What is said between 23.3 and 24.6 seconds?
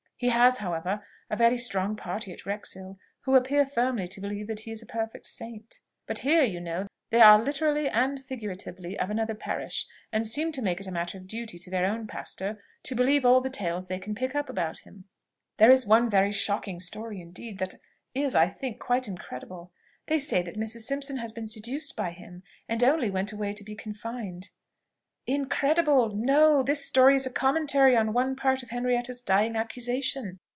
away to be confined."